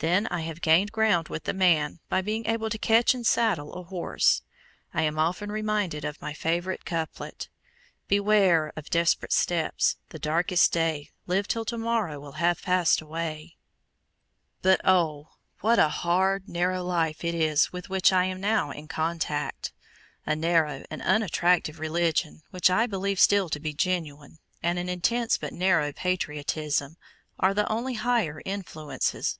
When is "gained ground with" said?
0.60-1.44